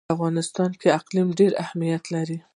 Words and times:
په 0.07 0.11
افغانستان 0.15 0.71
کې 0.79 0.95
اقلیم 0.99 1.27
ډېر 1.39 1.51
اهمیت 1.63 2.03
لري. 2.15 2.37